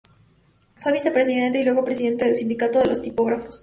Fue 0.77 0.93
Vicepresidente 0.93 1.59
y 1.59 1.63
luego 1.63 1.85
Presidente 1.85 2.25
del 2.25 2.35
sindicato 2.35 2.79
de 2.79 2.87
los 2.87 3.03
tipógrafos. 3.03 3.59